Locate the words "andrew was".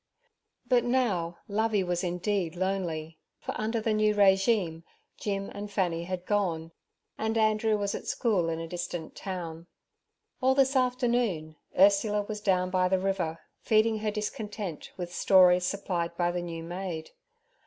7.37-7.93